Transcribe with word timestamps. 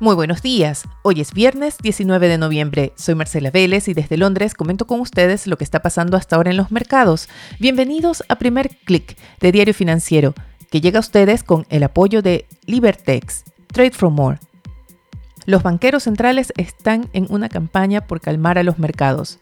Muy 0.00 0.16
buenos 0.16 0.42
días. 0.42 0.82
Hoy 1.02 1.20
es 1.20 1.32
viernes 1.32 1.78
19 1.78 2.26
de 2.26 2.36
noviembre. 2.36 2.92
Soy 2.96 3.14
Marcela 3.14 3.52
Vélez 3.52 3.86
y 3.86 3.94
desde 3.94 4.16
Londres 4.16 4.54
comento 4.54 4.88
con 4.88 4.98
ustedes 4.98 5.46
lo 5.46 5.56
que 5.56 5.62
está 5.62 5.82
pasando 5.82 6.16
hasta 6.16 6.34
ahora 6.34 6.50
en 6.50 6.56
los 6.56 6.72
mercados. 6.72 7.28
Bienvenidos 7.60 8.24
a 8.28 8.36
Primer 8.36 8.70
Click 8.84 9.16
de 9.38 9.52
Diario 9.52 9.72
Financiero, 9.72 10.34
que 10.68 10.80
llega 10.80 10.98
a 10.98 11.00
ustedes 11.00 11.44
con 11.44 11.64
el 11.68 11.84
apoyo 11.84 12.22
de 12.22 12.46
Libertex, 12.66 13.44
Trade 13.68 13.92
for 13.92 14.10
More. 14.10 14.38
Los 15.46 15.62
banqueros 15.62 16.04
centrales 16.04 16.52
están 16.56 17.08
en 17.12 17.26
una 17.28 17.48
campaña 17.48 18.06
por 18.06 18.20
calmar 18.20 18.58
a 18.58 18.62
los 18.62 18.78
mercados. 18.78 19.38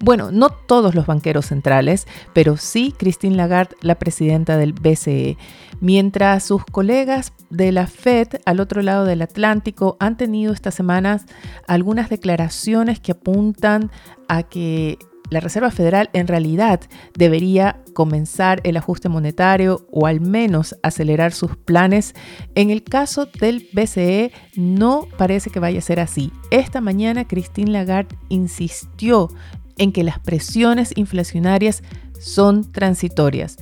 Bueno, 0.00 0.30
no 0.30 0.50
todos 0.50 0.94
los 0.94 1.06
banqueros 1.06 1.46
centrales, 1.46 2.06
pero 2.32 2.56
sí 2.56 2.94
Christine 2.96 3.36
Lagarde, 3.36 3.76
la 3.82 3.96
presidenta 3.96 4.56
del 4.56 4.72
BCE, 4.72 5.36
mientras 5.80 6.44
sus 6.44 6.64
colegas 6.64 7.32
de 7.50 7.72
la 7.72 7.86
Fed 7.86 8.28
al 8.44 8.60
otro 8.60 8.82
lado 8.82 9.04
del 9.04 9.22
Atlántico 9.22 9.96
han 10.00 10.16
tenido 10.16 10.52
estas 10.52 10.74
semanas 10.74 11.26
algunas 11.66 12.08
declaraciones 12.08 13.00
que 13.00 13.12
apuntan 13.12 13.90
a 14.28 14.42
que 14.42 14.98
la 15.30 15.40
Reserva 15.40 15.70
Federal 15.70 16.10
en 16.12 16.26
realidad 16.26 16.80
debería 17.14 17.82
comenzar 17.94 18.60
el 18.64 18.76
ajuste 18.76 19.08
monetario 19.08 19.86
o 19.90 20.06
al 20.06 20.20
menos 20.20 20.76
acelerar 20.82 21.32
sus 21.32 21.56
planes. 21.56 22.14
En 22.54 22.70
el 22.70 22.84
caso 22.84 23.26
del 23.26 23.68
BCE 23.72 24.32
no 24.56 25.08
parece 25.16 25.50
que 25.50 25.60
vaya 25.60 25.78
a 25.78 25.82
ser 25.82 26.00
así. 26.00 26.32
Esta 26.50 26.80
mañana 26.80 27.26
Christine 27.26 27.70
Lagarde 27.70 28.16
insistió 28.28 29.28
en 29.78 29.92
que 29.92 30.04
las 30.04 30.18
presiones 30.18 30.92
inflacionarias 30.96 31.82
son 32.18 32.70
transitorias. 32.72 33.58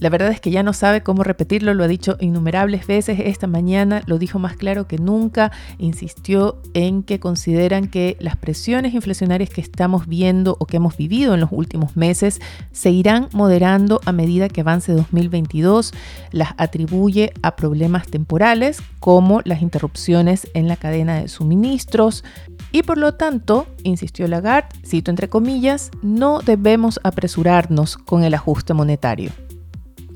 La 0.00 0.10
verdad 0.10 0.30
es 0.30 0.40
que 0.40 0.50
ya 0.50 0.62
no 0.62 0.72
sabe 0.72 1.02
cómo 1.02 1.24
repetirlo, 1.24 1.74
lo 1.74 1.84
ha 1.84 1.88
dicho 1.88 2.16
innumerables 2.20 2.86
veces. 2.86 3.18
Esta 3.24 3.46
mañana 3.46 4.02
lo 4.06 4.18
dijo 4.18 4.38
más 4.38 4.56
claro 4.56 4.86
que 4.86 4.98
nunca. 4.98 5.50
Insistió 5.78 6.60
en 6.74 7.02
que 7.02 7.18
consideran 7.18 7.88
que 7.88 8.16
las 8.20 8.36
presiones 8.36 8.94
inflacionarias 8.94 9.50
que 9.50 9.60
estamos 9.60 10.06
viendo 10.06 10.56
o 10.60 10.66
que 10.66 10.76
hemos 10.76 10.96
vivido 10.96 11.34
en 11.34 11.40
los 11.40 11.50
últimos 11.52 11.96
meses 11.96 12.40
se 12.70 12.90
irán 12.90 13.28
moderando 13.32 14.00
a 14.04 14.12
medida 14.12 14.48
que 14.48 14.60
avance 14.60 14.92
2022. 14.92 15.92
Las 16.30 16.54
atribuye 16.58 17.32
a 17.42 17.56
problemas 17.56 18.06
temporales 18.06 18.80
como 19.00 19.40
las 19.44 19.62
interrupciones 19.62 20.48
en 20.54 20.68
la 20.68 20.76
cadena 20.76 21.20
de 21.20 21.28
suministros. 21.28 22.24
Y 22.70 22.82
por 22.82 22.98
lo 22.98 23.14
tanto, 23.14 23.66
insistió 23.82 24.28
Lagarde, 24.28 24.68
cito 24.86 25.10
entre 25.10 25.28
comillas, 25.28 25.90
no 26.02 26.40
debemos 26.40 27.00
apresurarnos 27.02 27.96
con 27.96 28.22
el 28.24 28.34
ajuste 28.34 28.74
monetario. 28.74 29.32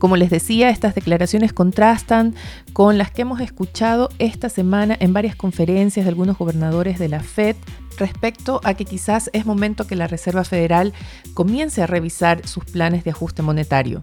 Como 0.02 0.16
les 0.16 0.30
decía, 0.30 0.68
estas 0.68 0.96
declaraciones 0.96 1.52
contrastan 1.52 2.34
con 2.72 2.98
las 2.98 3.12
que 3.12 3.22
hemos 3.22 3.40
escuchado 3.40 4.08
esta 4.18 4.48
semana 4.48 4.96
en 4.98 5.12
varias 5.12 5.36
conferencias 5.36 6.04
de 6.04 6.08
algunos 6.08 6.38
gobernadores 6.38 6.98
de 6.98 7.08
la 7.08 7.20
Fed 7.20 7.54
respecto 7.98 8.60
a 8.64 8.74
que 8.74 8.84
quizás 8.84 9.30
es 9.32 9.46
momento 9.46 9.86
que 9.86 9.94
la 9.94 10.08
Reserva 10.08 10.42
Federal 10.42 10.92
comience 11.34 11.82
a 11.82 11.86
revisar 11.86 12.44
sus 12.48 12.64
planes 12.64 13.04
de 13.04 13.10
ajuste 13.10 13.42
monetario. 13.42 14.02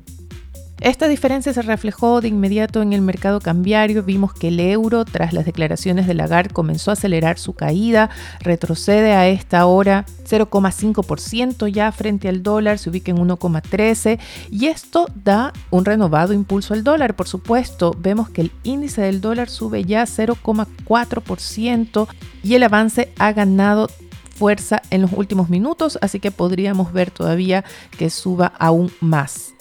Esta 0.82 1.10
diferencia 1.10 1.52
se 1.52 1.62
reflejó 1.62 2.22
de 2.22 2.30
inmediato 2.30 2.82
en 2.82 2.94
el 2.94 3.02
mercado 3.02 3.42
cambiario. 3.42 4.02
Vimos 4.02 4.34
que 4.34 4.48
el 4.48 4.62
euro, 4.62 5.04
tras 5.04 5.34
las 5.34 5.46
declaraciones 5.46 6.08
de 6.08 6.14
Lagarde, 6.14 6.54
comenzó 6.54 6.92
a 6.92 6.94
acelerar 6.94 7.38
su 7.38 7.54
caída, 7.54 8.10
retrocede 8.40 9.12
a 9.12 9.28
esta 9.28 9.66
hora 9.66 10.06
0,5% 10.30 11.68
ya 11.68 11.92
frente 11.92 12.30
al 12.30 12.44
dólar, 12.44 12.80
se 12.80 12.90
ubica 12.90 13.12
en 13.12 13.18
1,13 13.18 14.20
y 14.50 14.68
esto 14.68 15.08
da 15.16 15.52
un 15.70 15.84
renovado 15.84 16.32
impulso 16.32 16.74
al 16.74 16.86
dólar. 16.86 17.14
Por 17.16 17.28
supuesto, 17.28 17.94
vemos 18.00 18.30
que 18.30 18.40
el 18.42 18.54
índice 18.64 19.02
del 19.02 19.20
dólar 19.20 19.50
sube 19.50 19.84
ya 19.84 20.04
0,4% 20.04 22.08
y 22.42 22.56
el 22.56 22.64
avance 22.64 23.12
ha 23.20 23.34
ganado 23.34 23.90
fuerza 24.34 24.82
en 24.92 25.02
los 25.02 25.12
últimos 25.12 25.50
minutos, 25.50 26.00
así 26.02 26.22
que 26.22 26.32
podríamos 26.32 26.94
ver 26.94 27.12
todavía 27.12 27.66
que 27.98 28.10
suba 28.10 28.54
aún 28.58 28.90
más. 29.02 29.56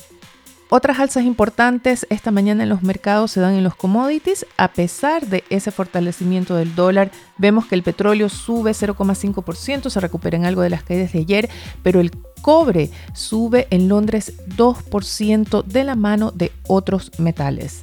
Otras 0.71 0.99
alzas 0.99 1.25
importantes 1.25 2.07
esta 2.11 2.31
mañana 2.31 2.63
en 2.63 2.69
los 2.69 2.83
mercados 2.83 3.31
se 3.31 3.41
dan 3.41 3.55
en 3.55 3.65
los 3.65 3.75
commodities. 3.75 4.47
A 4.59 4.69
pesar 4.69 5.27
de 5.27 5.43
ese 5.49 5.71
fortalecimiento 5.71 6.57
del 6.57 6.75
dólar, 6.75 7.11
vemos 7.39 7.67
que 7.67 7.75
el 7.75 7.83
petróleo 7.83 8.29
sube 8.29 8.73
0,5%, 8.73 9.89
se 9.89 10.01
recuperan 10.01 10.45
algo 10.45 10.61
de 10.61 10.71
las 10.71 10.83
caídas 10.83 11.13
de 11.13 11.21
ayer, 11.21 11.49
pero 11.83 12.01
el 12.01 12.11
cobre 12.43 12.91
sube 13.15 13.67
en 13.71 13.89
Londres 13.89 14.35
2% 14.57 15.65
de 15.65 15.85
la 15.85 15.95
mano 15.95 16.33
de 16.33 16.53
otros 16.67 17.13
metales 17.19 17.83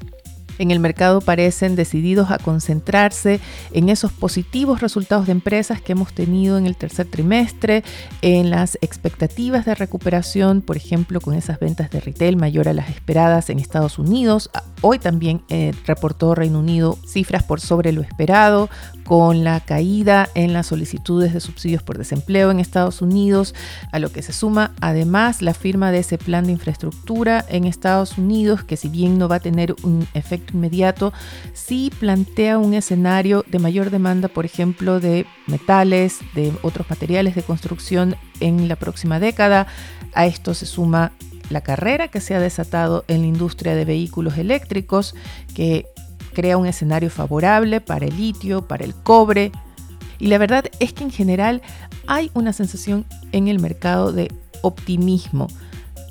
en 0.59 0.71
el 0.71 0.79
mercado 0.79 1.21
parecen 1.21 1.75
decididos 1.75 2.31
a 2.31 2.37
concentrarse 2.37 3.39
en 3.73 3.89
esos 3.89 4.11
positivos 4.11 4.81
resultados 4.81 5.25
de 5.25 5.31
empresas 5.31 5.81
que 5.81 5.93
hemos 5.93 6.13
tenido 6.13 6.57
en 6.57 6.65
el 6.65 6.75
tercer 6.75 7.07
trimestre, 7.07 7.83
en 8.21 8.49
las 8.49 8.77
expectativas 8.81 9.65
de 9.65 9.75
recuperación, 9.75 10.61
por 10.61 10.77
ejemplo, 10.77 11.21
con 11.21 11.33
esas 11.33 11.59
ventas 11.59 11.89
de 11.89 11.99
retail 11.99 12.37
mayor 12.37 12.67
a 12.67 12.73
las 12.73 12.89
esperadas 12.89 13.49
en 13.49 13.59
Estados 13.59 13.99
Unidos. 13.99 14.49
Hoy 14.87 14.99
también 14.99 15.41
eh, 15.49 15.73
reportó 15.87 16.35
Reino 16.35 16.59
Unido 16.59 16.99
cifras 17.07 17.41
por 17.41 17.59
sobre 17.59 17.91
lo 17.91 18.03
esperado, 18.03 18.69
con 19.03 19.43
la 19.43 19.59
caída 19.59 20.29
en 20.35 20.53
las 20.53 20.67
solicitudes 20.67 21.33
de 21.33 21.39
subsidios 21.39 21.81
por 21.81 21.97
desempleo 21.97 22.51
en 22.51 22.59
Estados 22.59 23.01
Unidos, 23.01 23.55
a 23.91 23.97
lo 23.97 24.11
que 24.11 24.21
se 24.21 24.31
suma 24.31 24.75
además 24.81 25.41
la 25.41 25.55
firma 25.55 25.91
de 25.91 25.97
ese 25.97 26.19
plan 26.19 26.45
de 26.45 26.51
infraestructura 26.51 27.43
en 27.49 27.65
Estados 27.65 28.19
Unidos, 28.19 28.63
que 28.63 28.77
si 28.77 28.87
bien 28.87 29.17
no 29.17 29.27
va 29.27 29.37
a 29.37 29.39
tener 29.39 29.75
un 29.81 30.07
efecto 30.13 30.53
inmediato, 30.55 31.13
sí 31.55 31.91
plantea 31.99 32.59
un 32.59 32.75
escenario 32.75 33.43
de 33.47 33.57
mayor 33.57 33.89
demanda, 33.89 34.27
por 34.27 34.45
ejemplo, 34.45 34.99
de 34.99 35.25
metales, 35.47 36.19
de 36.35 36.53
otros 36.61 36.87
materiales 36.91 37.33
de 37.33 37.41
construcción 37.41 38.17
en 38.39 38.67
la 38.67 38.75
próxima 38.75 39.19
década. 39.19 39.65
A 40.13 40.27
esto 40.27 40.53
se 40.53 40.67
suma 40.67 41.11
la 41.49 41.61
carrera 41.61 42.07
que 42.07 42.21
se 42.21 42.35
ha 42.35 42.39
desatado 42.39 43.05
en 43.07 43.21
la 43.21 43.27
industria 43.27 43.75
de 43.75 43.85
vehículos 43.85 44.37
eléctricos, 44.37 45.15
que 45.53 45.85
crea 46.33 46.57
un 46.57 46.67
escenario 46.67 47.09
favorable 47.09 47.81
para 47.81 48.05
el 48.05 48.17
litio, 48.17 48.67
para 48.67 48.83
el 48.83 48.93
cobre. 48.93 49.51
Y 50.19 50.27
la 50.27 50.37
verdad 50.37 50.65
es 50.79 50.93
que 50.93 51.03
en 51.03 51.11
general 51.11 51.61
hay 52.07 52.31
una 52.33 52.53
sensación 52.53 53.05
en 53.31 53.47
el 53.47 53.59
mercado 53.59 54.11
de 54.11 54.31
optimismo. 54.61 55.47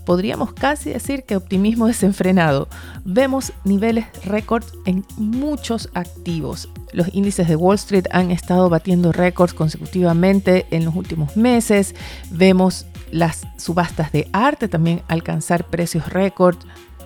Podríamos 0.05 0.53
casi 0.53 0.91
decir 0.91 1.25
que 1.25 1.37
optimismo 1.37 1.87
desenfrenado. 1.87 2.69
Vemos 3.05 3.53
niveles 3.65 4.07
récord 4.25 4.65
en 4.85 5.05
muchos 5.17 5.89
activos. 5.95 6.69
Los 6.93 7.09
índices 7.15 7.49
de 7.49 7.57
Wall 7.57 7.77
Street 7.77 8.05
han 8.11 8.31
estado 8.31 8.69
batiendo 8.69 9.13
récords 9.13 9.55
consecutivamente 9.55 10.67
en 10.71 10.85
los 10.85 10.95
últimos 10.95 11.37
meses. 11.37 11.95
Vemos 12.31 12.87
las 13.15 13.47
subastas 13.59 14.11
de 14.11 14.29
arte 14.33 14.67
también 14.67 15.03
alcanzar 15.07 15.65
precios 15.65 16.09
récord. 16.09 16.57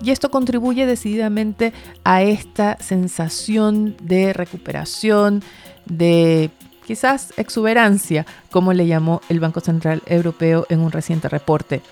Y 0.03 0.11
esto 0.11 0.31
contribuye 0.31 0.87
decididamente 0.87 1.75
a 2.03 2.23
esta 2.23 2.79
sensación 2.81 3.95
de 4.01 4.33
recuperación, 4.33 5.43
de 5.85 6.51
quizás 6.87 7.35
exuberancia, 7.37 8.25
como 8.51 8.73
le 8.73 8.87
llamó 8.87 9.21
el 9.29 9.39
Banco 9.39 9.61
Central 9.61 10.03
Europeo 10.07 10.67
en 10.71 10.81
un 10.81 10.93
reciente 10.93 11.29
reporte. 11.29 11.83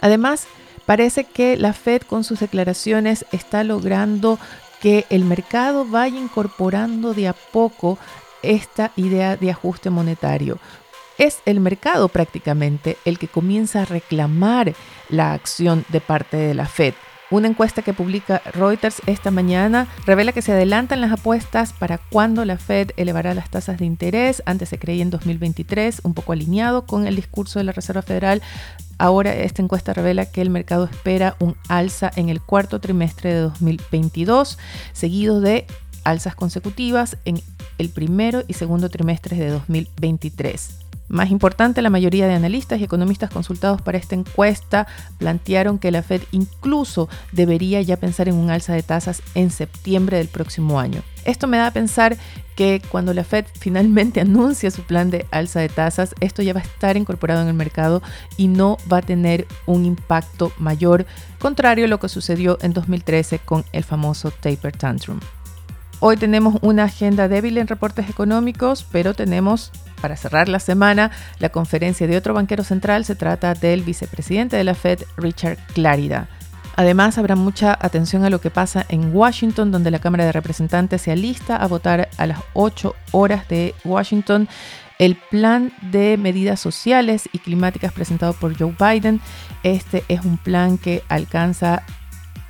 Además, 0.00 0.46
parece 0.86 1.24
que 1.24 1.56
la 1.56 1.72
Fed 1.72 2.02
con 2.02 2.22
sus 2.22 2.38
declaraciones 2.38 3.26
está 3.32 3.64
logrando 3.64 4.38
que 4.80 5.06
el 5.10 5.24
mercado 5.24 5.84
vaya 5.84 6.20
incorporando 6.20 7.14
de 7.14 7.26
a 7.26 7.32
poco 7.32 7.98
esta 8.42 8.92
idea 8.94 9.36
de 9.36 9.50
ajuste 9.50 9.90
monetario. 9.90 10.58
Es 11.20 11.42
el 11.44 11.60
mercado 11.60 12.08
prácticamente 12.08 12.96
el 13.04 13.18
que 13.18 13.28
comienza 13.28 13.82
a 13.82 13.84
reclamar 13.84 14.72
la 15.10 15.34
acción 15.34 15.84
de 15.90 16.00
parte 16.00 16.38
de 16.38 16.54
la 16.54 16.64
Fed. 16.64 16.94
Una 17.30 17.46
encuesta 17.46 17.82
que 17.82 17.92
publica 17.92 18.40
Reuters 18.54 19.02
esta 19.04 19.30
mañana 19.30 19.86
revela 20.06 20.32
que 20.32 20.40
se 20.40 20.52
adelantan 20.52 21.02
las 21.02 21.12
apuestas 21.12 21.74
para 21.74 21.98
cuándo 21.98 22.46
la 22.46 22.56
Fed 22.56 22.92
elevará 22.96 23.34
las 23.34 23.50
tasas 23.50 23.76
de 23.76 23.84
interés. 23.84 24.42
Antes 24.46 24.70
se 24.70 24.78
creía 24.78 25.02
en 25.02 25.10
2023, 25.10 26.00
un 26.04 26.14
poco 26.14 26.32
alineado 26.32 26.86
con 26.86 27.06
el 27.06 27.16
discurso 27.16 27.58
de 27.58 27.66
la 27.66 27.72
Reserva 27.72 28.00
Federal. 28.00 28.40
Ahora 28.96 29.34
esta 29.34 29.60
encuesta 29.60 29.92
revela 29.92 30.24
que 30.24 30.40
el 30.40 30.48
mercado 30.48 30.86
espera 30.90 31.36
un 31.38 31.54
alza 31.68 32.10
en 32.16 32.30
el 32.30 32.40
cuarto 32.40 32.80
trimestre 32.80 33.34
de 33.34 33.40
2022, 33.40 34.58
seguido 34.94 35.42
de 35.42 35.66
alzas 36.02 36.34
consecutivas 36.34 37.18
en 37.26 37.42
el 37.76 37.90
primero 37.90 38.42
y 38.48 38.54
segundo 38.54 38.88
trimestres 38.88 39.38
de 39.38 39.50
2023. 39.50 40.89
Más 41.10 41.32
importante, 41.32 41.82
la 41.82 41.90
mayoría 41.90 42.28
de 42.28 42.34
analistas 42.34 42.78
y 42.78 42.84
economistas 42.84 43.30
consultados 43.30 43.82
para 43.82 43.98
esta 43.98 44.14
encuesta 44.14 44.86
plantearon 45.18 45.80
que 45.80 45.90
la 45.90 46.04
Fed 46.04 46.22
incluso 46.30 47.08
debería 47.32 47.82
ya 47.82 47.96
pensar 47.96 48.28
en 48.28 48.36
un 48.36 48.48
alza 48.48 48.74
de 48.74 48.84
tasas 48.84 49.20
en 49.34 49.50
septiembre 49.50 50.18
del 50.18 50.28
próximo 50.28 50.78
año. 50.78 51.02
Esto 51.24 51.48
me 51.48 51.56
da 51.56 51.66
a 51.66 51.72
pensar 51.72 52.16
que 52.54 52.80
cuando 52.92 53.12
la 53.12 53.24
Fed 53.24 53.46
finalmente 53.58 54.20
anuncia 54.20 54.70
su 54.70 54.82
plan 54.82 55.10
de 55.10 55.26
alza 55.32 55.58
de 55.58 55.68
tasas, 55.68 56.14
esto 56.20 56.42
ya 56.42 56.52
va 56.52 56.60
a 56.60 56.62
estar 56.62 56.96
incorporado 56.96 57.42
en 57.42 57.48
el 57.48 57.54
mercado 57.54 58.02
y 58.36 58.46
no 58.46 58.76
va 58.90 58.98
a 58.98 59.02
tener 59.02 59.48
un 59.66 59.86
impacto 59.86 60.52
mayor, 60.58 61.06
contrario 61.40 61.86
a 61.86 61.88
lo 61.88 61.98
que 61.98 62.08
sucedió 62.08 62.56
en 62.62 62.72
2013 62.72 63.40
con 63.40 63.64
el 63.72 63.82
famoso 63.82 64.30
taper 64.30 64.76
tantrum. 64.76 65.18
Hoy 65.98 66.16
tenemos 66.16 66.56
una 66.62 66.84
agenda 66.84 67.26
débil 67.26 67.58
en 67.58 67.66
reportes 67.66 68.08
económicos, 68.08 68.86
pero 68.90 69.12
tenemos 69.12 69.72
para 70.00 70.16
cerrar 70.16 70.48
la 70.48 70.60
semana 70.60 71.10
la 71.38 71.50
conferencia 71.50 72.06
de 72.06 72.16
otro 72.16 72.34
banquero 72.34 72.64
central. 72.64 73.04
Se 73.04 73.14
trata 73.14 73.54
del 73.54 73.82
vicepresidente 73.82 74.56
de 74.56 74.64
la 74.64 74.74
Fed, 74.74 75.00
Richard 75.16 75.58
Clarida. 75.74 76.28
Además, 76.76 77.18
habrá 77.18 77.36
mucha 77.36 77.76
atención 77.78 78.24
a 78.24 78.30
lo 78.30 78.40
que 78.40 78.50
pasa 78.50 78.86
en 78.88 79.14
Washington, 79.14 79.70
donde 79.70 79.90
la 79.90 79.98
Cámara 79.98 80.24
de 80.24 80.32
Representantes 80.32 81.02
se 81.02 81.12
alista 81.12 81.56
a 81.56 81.66
votar 81.66 82.08
a 82.16 82.26
las 82.26 82.38
8 82.54 82.94
horas 83.12 83.46
de 83.48 83.74
Washington 83.84 84.48
el 84.98 85.16
plan 85.16 85.72
de 85.80 86.18
medidas 86.18 86.60
sociales 86.60 87.28
y 87.32 87.38
climáticas 87.38 87.92
presentado 87.92 88.34
por 88.34 88.56
Joe 88.56 88.74
Biden. 88.78 89.20
Este 89.62 90.04
es 90.08 90.24
un 90.24 90.36
plan 90.36 90.76
que 90.76 91.02
alcanza 91.08 91.82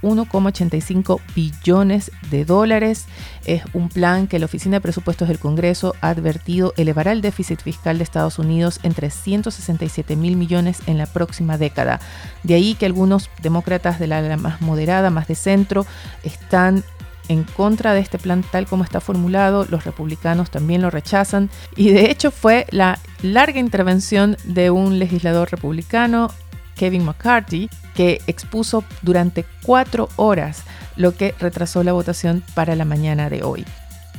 1,85 0.02 1.20
billones 1.34 2.10
de 2.30 2.44
dólares. 2.44 3.06
Es 3.44 3.62
un 3.72 3.88
plan 3.88 4.26
que 4.26 4.38
la 4.38 4.46
Oficina 4.46 4.76
de 4.76 4.80
Presupuestos 4.80 5.28
del 5.28 5.38
Congreso 5.38 5.94
ha 6.00 6.10
advertido 6.10 6.72
elevará 6.76 7.12
el 7.12 7.20
déficit 7.20 7.60
fiscal 7.60 7.98
de 7.98 8.04
Estados 8.04 8.38
Unidos 8.38 8.80
en 8.82 8.94
367 8.94 10.16
mil 10.16 10.36
millones 10.36 10.80
en 10.86 10.98
la 10.98 11.06
próxima 11.06 11.58
década. 11.58 12.00
De 12.42 12.54
ahí 12.54 12.74
que 12.74 12.86
algunos 12.86 13.30
demócratas 13.42 13.98
de 13.98 14.06
la 14.06 14.20
más 14.36 14.60
moderada, 14.60 15.10
más 15.10 15.28
de 15.28 15.34
centro, 15.34 15.86
están 16.22 16.84
en 17.28 17.44
contra 17.44 17.94
de 17.94 18.00
este 18.00 18.18
plan 18.18 18.42
tal 18.42 18.66
como 18.66 18.82
está 18.82 19.00
formulado, 19.00 19.64
los 19.70 19.84
republicanos 19.84 20.50
también 20.50 20.82
lo 20.82 20.90
rechazan 20.90 21.48
y 21.76 21.90
de 21.90 22.10
hecho 22.10 22.32
fue 22.32 22.66
la 22.70 22.98
larga 23.22 23.60
intervención 23.60 24.36
de 24.42 24.70
un 24.70 24.98
legislador 24.98 25.48
republicano, 25.48 26.32
Kevin 26.80 27.04
McCarthy, 27.04 27.68
que 27.94 28.22
expuso 28.26 28.84
durante 29.02 29.44
cuatro 29.62 30.08
horas 30.16 30.62
lo 30.96 31.14
que 31.14 31.34
retrasó 31.38 31.84
la 31.84 31.92
votación 31.92 32.42
para 32.54 32.74
la 32.74 32.86
mañana 32.86 33.28
de 33.28 33.42
hoy, 33.42 33.66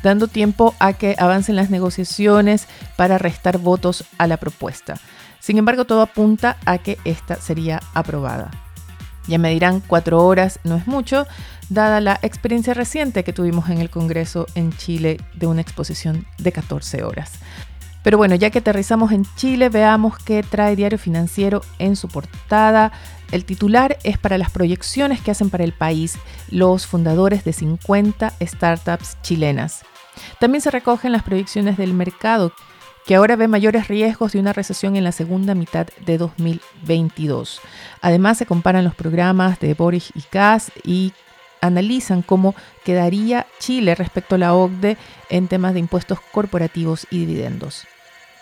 dando 0.04 0.28
tiempo 0.28 0.76
a 0.78 0.94
que 0.94 1.16
avancen 1.18 1.56
las 1.56 1.72
negociaciones 1.72 2.68
para 2.98 3.18
restar 3.18 3.58
votos 3.58 4.04
a 4.20 4.28
la 4.28 4.38
propuesta. 4.38 5.00
Sin 5.40 5.58
embargo, 5.58 5.86
todo 5.86 6.04
apunta 6.04 6.58
a 6.66 6.78
que 6.78 7.00
esta 7.04 7.38
sería 7.38 7.82
aprobada. 7.96 8.52
Ya 9.26 9.40
me 9.40 9.50
dirán, 9.50 9.80
cuatro 9.80 10.24
horas 10.24 10.60
no 10.64 10.76
es 10.76 10.86
mucho, 10.86 11.26
dada 11.70 12.00
la 12.00 12.20
experiencia 12.22 12.76
reciente 12.76 13.24
que 13.24 13.34
tuvimos 13.34 13.72
en 13.72 13.80
el 13.80 13.90
Congreso 13.90 14.46
en 14.54 14.72
Chile 14.72 15.18
de 15.34 15.48
una 15.48 15.62
exposición 15.62 16.28
de 16.38 16.52
14 16.52 17.02
horas. 17.04 17.40
Pero 18.04 18.18
bueno, 18.18 18.36
ya 18.36 18.50
que 18.50 18.60
aterrizamos 18.60 19.12
en 19.12 19.26
Chile, 19.36 19.70
veamos 19.70 20.18
qué 20.18 20.44
trae 20.44 20.76
Diario 20.76 20.98
Financiero 20.98 21.62
en 21.80 21.96
su 21.96 22.08
portada. 22.08 22.92
El 23.32 23.46
titular 23.46 23.98
es 24.04 24.18
para 24.18 24.38
las 24.38 24.50
proyecciones 24.50 25.22
que 25.22 25.32
hacen 25.32 25.50
para 25.50 25.64
el 25.64 25.74
país 25.74 26.18
los 26.50 26.88
fundadores 26.88 27.44
de 27.44 27.54
50 27.54 28.34
startups 28.42 29.18
chilenas. 29.22 29.84
También 30.40 30.62
se 30.62 30.72
recogen 30.72 31.12
las 31.12 31.24
proyecciones 31.24 31.78
del 31.78 31.94
mercado, 31.94 32.52
que 33.06 33.16
ahora 33.16 33.36
ve 33.36 33.48
mayores 33.48 33.88
riesgos 33.88 34.34
de 34.34 34.40
una 34.40 34.54
recesión 34.54 34.96
en 34.96 35.04
la 35.04 35.12
segunda 35.12 35.56
mitad 35.56 35.88
de 36.06 36.18
2022. 36.18 37.62
Además, 38.02 38.38
se 38.38 38.46
comparan 38.46 38.84
los 38.84 38.96
programas 38.96 39.60
de 39.60 39.74
Boris 39.74 40.12
y 40.16 40.22
Kass 40.22 40.72
y 40.84 41.14
analizan 41.62 42.22
cómo 42.22 42.56
quedaría 42.84 43.48
Chile 43.60 43.96
respecto 43.96 44.36
a 44.36 44.38
la 44.40 44.54
OCDE 44.54 44.98
en 45.30 45.48
temas 45.48 45.74
de 45.74 45.80
impuestos 45.80 46.20
corporativos 46.32 47.08
y 47.10 47.20
dividendos. 47.20 47.86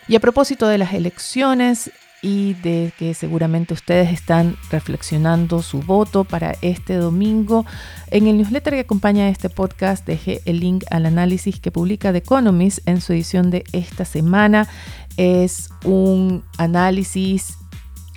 Y 0.08 0.16
a 0.16 0.20
propósito 0.20 0.68
de 0.68 0.80
las 0.80 0.94
elecciones 0.94 1.92
y 2.22 2.54
de 2.56 2.92
que 2.98 3.14
seguramente 3.14 3.74
ustedes 3.74 4.12
están 4.12 4.58
reflexionando 4.72 5.62
su 5.62 5.82
voto 5.82 6.24
para 6.24 6.56
este 6.62 6.96
domingo, 6.96 7.66
en 8.08 8.28
el 8.28 8.38
newsletter 8.38 8.74
que 8.74 8.80
acompaña 8.82 9.30
este 9.30 9.50
podcast 9.50 10.06
dejé 10.06 10.42
el 10.46 10.60
link 10.60 10.84
al 10.90 11.06
análisis 11.06 11.60
que 11.60 11.72
publica 11.72 12.12
The 12.12 12.20
Economist 12.20 12.80
en 12.88 13.02
su 13.02 13.14
edición 13.14 13.52
de 13.52 13.64
esta 13.72 14.04
semana. 14.04 14.68
Es 15.16 15.70
un 15.86 16.44
análisis 16.58 17.58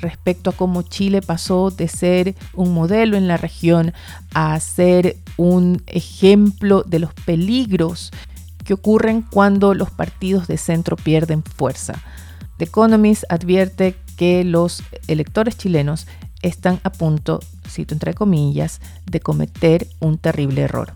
respecto 0.02 0.50
a 0.50 0.52
cómo 0.52 0.82
Chile 0.82 1.22
pasó 1.22 1.70
de 1.70 1.88
ser 1.88 2.34
un 2.52 2.74
modelo 2.74 3.16
en 3.16 3.28
la 3.28 3.38
región 3.38 3.94
a 4.34 4.60
ser 4.60 5.16
un 5.38 5.82
ejemplo 5.86 6.82
de 6.82 6.98
los 6.98 7.14
peligros 7.14 8.10
que 8.64 8.74
ocurren 8.74 9.22
cuando 9.22 9.72
los 9.74 9.90
partidos 9.90 10.46
de 10.46 10.58
centro 10.58 10.96
pierden 10.96 11.42
fuerza. 11.42 11.94
The 12.58 12.64
Economist 12.64 13.24
advierte 13.30 13.96
que 14.16 14.44
los 14.44 14.82
electores 15.08 15.56
chilenos 15.56 16.06
están 16.42 16.80
a 16.82 16.90
punto, 16.90 17.40
cito 17.68 17.94
entre 17.94 18.14
comillas, 18.14 18.80
de 19.06 19.20
cometer 19.20 19.86
un 20.00 20.18
terrible 20.18 20.62
error. 20.62 20.92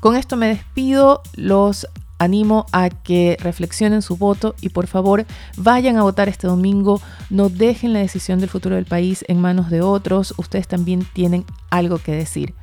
Con 0.00 0.16
esto 0.16 0.36
me 0.36 0.48
despido, 0.48 1.22
los 1.34 1.86
animo 2.18 2.66
a 2.72 2.90
que 2.90 3.36
reflexionen 3.40 4.02
su 4.02 4.16
voto 4.16 4.54
y 4.60 4.70
por 4.70 4.86
favor 4.86 5.26
vayan 5.56 5.96
a 5.96 6.02
votar 6.02 6.28
este 6.28 6.46
domingo, 6.46 7.00
no 7.30 7.48
dejen 7.48 7.92
la 7.92 8.00
decisión 8.00 8.40
del 8.40 8.48
futuro 8.48 8.76
del 8.76 8.86
país 8.86 9.24
en 9.28 9.40
manos 9.40 9.70
de 9.70 9.82
otros, 9.82 10.34
ustedes 10.36 10.68
también 10.68 11.06
tienen 11.12 11.44
algo 11.70 11.98
que 11.98 12.12
decir. 12.12 12.54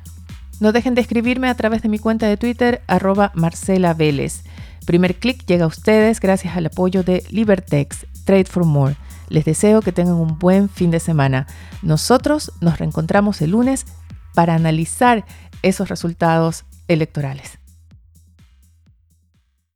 No 0.60 0.72
dejen 0.72 0.94
de 0.94 1.00
escribirme 1.00 1.48
a 1.48 1.54
través 1.56 1.82
de 1.82 1.88
mi 1.88 1.98
cuenta 1.98 2.26
de 2.26 2.36
Twitter, 2.36 2.82
arroba 2.86 3.32
Marcela 3.34 3.94
Vélez. 3.94 4.44
Primer 4.86 5.16
clic 5.16 5.44
llega 5.46 5.64
a 5.64 5.68
ustedes 5.68 6.20
gracias 6.20 6.56
al 6.56 6.66
apoyo 6.66 7.02
de 7.02 7.24
Libertex, 7.30 8.06
Trade 8.24 8.44
for 8.44 8.64
More. 8.64 8.96
Les 9.28 9.44
deseo 9.44 9.80
que 9.80 9.92
tengan 9.92 10.14
un 10.14 10.38
buen 10.38 10.68
fin 10.68 10.90
de 10.90 11.00
semana. 11.00 11.46
Nosotros 11.82 12.52
nos 12.60 12.78
reencontramos 12.78 13.40
el 13.42 13.52
lunes 13.52 13.86
para 14.34 14.54
analizar 14.54 15.24
esos 15.62 15.88
resultados 15.88 16.64
electorales. 16.88 17.61